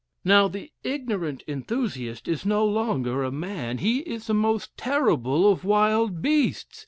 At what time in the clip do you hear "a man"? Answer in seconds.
3.23-3.77